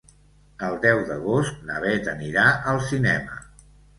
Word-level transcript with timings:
El 0.67 0.77
deu 0.85 1.01
d'agost 1.09 1.59
na 1.69 1.77
Bet 1.85 2.09
anirà 2.15 2.47
al 2.73 2.83
cinema. 2.89 3.39